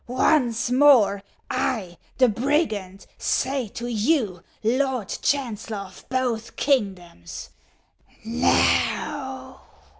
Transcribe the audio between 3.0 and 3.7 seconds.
say